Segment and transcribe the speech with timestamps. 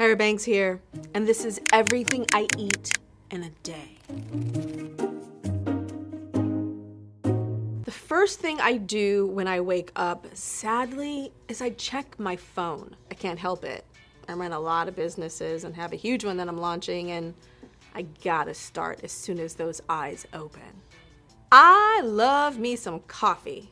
[0.00, 0.80] Tyra Banks here,
[1.12, 2.98] and this is everything I eat
[3.30, 3.98] in a day.
[7.84, 12.96] The first thing I do when I wake up, sadly, is I check my phone.
[13.10, 13.84] I can't help it.
[14.26, 17.34] I run a lot of businesses and have a huge one that I'm launching, and
[17.94, 20.80] I gotta start as soon as those eyes open.
[21.52, 23.68] I love me some coffee.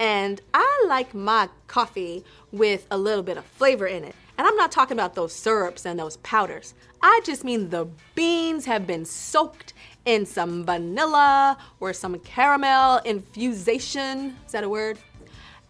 [0.00, 4.16] And I like my coffee with a little bit of flavor in it.
[4.38, 6.74] And I'm not talking about those syrups and those powders.
[7.02, 9.72] I just mean the beans have been soaked
[10.04, 14.36] in some vanilla or some caramel infusation.
[14.46, 14.98] Is that a word?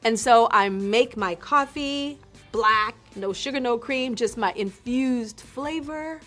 [0.03, 2.19] And so I make my coffee
[2.53, 6.21] black, no sugar, no cream, just my infused flavor.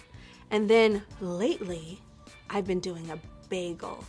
[0.51, 2.01] And then lately,
[2.49, 3.19] I've been doing a
[3.49, 4.03] bagel.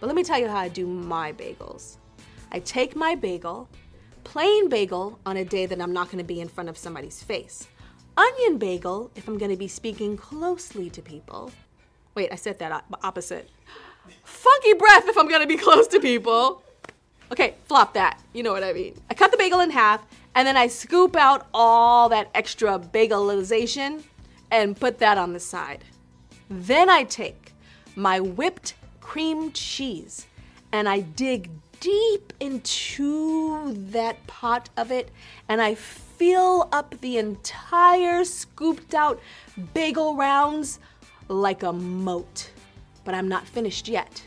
[0.00, 1.96] But let me tell you how I do my bagels.
[2.52, 3.68] I take my bagel,
[4.26, 7.22] plain bagel on a day that I'm not going to be in front of somebody's
[7.22, 7.68] face.
[8.16, 11.52] Onion bagel if I'm going to be speaking closely to people.
[12.16, 13.48] Wait, I said that opposite.
[14.24, 16.64] Funky breath if I'm going to be close to people.
[17.30, 18.20] Okay, flop that.
[18.32, 19.00] You know what I mean.
[19.08, 24.02] I cut the bagel in half and then I scoop out all that extra bagelization
[24.50, 25.84] and put that on the side.
[26.50, 27.52] Then I take
[27.94, 30.26] my whipped cream cheese
[30.72, 31.48] and I dig
[31.80, 35.10] deep into that pot of it
[35.48, 39.20] and I fill up the entire scooped out
[39.74, 40.78] bagel rounds
[41.28, 42.50] like a moat.
[43.04, 44.22] But I'm not finished yet.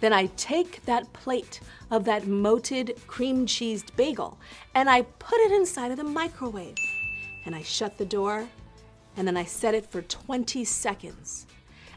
[0.00, 4.38] Then I take that plate of that moated cream cheesed bagel
[4.74, 6.76] and I put it inside of the microwave.
[7.46, 8.48] And I shut the door
[9.16, 11.46] and then I set it for 20 seconds.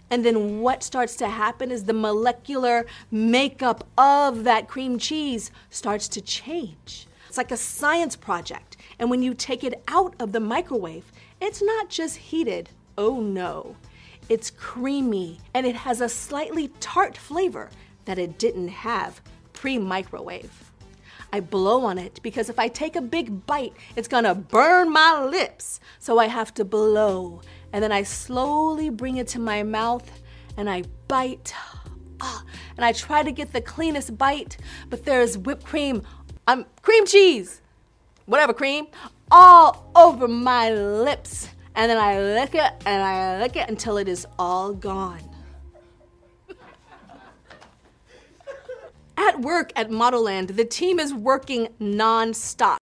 [0.10, 6.08] And then what starts to happen is the molecular makeup of that cream cheese starts
[6.10, 7.08] to change.
[7.28, 8.78] It's like a science project.
[9.00, 12.70] And when you take it out of the microwave, it's not just heated.
[12.98, 13.76] Oh no.
[14.30, 17.70] It's creamy and it has a slightly tart flavor
[18.06, 19.22] that it didn't have
[19.54, 20.72] pre microwave.
[21.32, 25.24] I blow on it because if I take a big bite, it's gonna burn my
[25.24, 25.80] lips.
[26.00, 27.42] So I have to blow
[27.74, 30.10] and then I slowly bring it to my mouth
[30.56, 31.54] and I bite.
[32.20, 32.44] Ah,
[32.76, 34.58] and I try to get the cleanest bite,
[34.90, 36.02] but there's whipped cream,
[36.48, 37.62] um, cream cheese,
[38.26, 38.88] whatever cream,
[39.30, 41.50] all over my lips.
[41.76, 45.37] And then I lick it and I lick it until it is all gone.
[49.38, 52.80] At work at Modelland, the team is working non-stop.